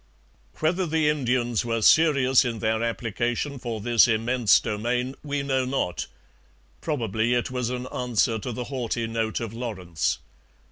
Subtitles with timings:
[0.61, 6.07] Whether the Indians were serious in their application for this immense domain, we know not;
[6.81, 10.17] probably it was an answer to the haughty note of Lawrence.